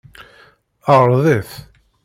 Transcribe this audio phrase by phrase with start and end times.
[0.97, 1.51] Ɛṛeḍ-it.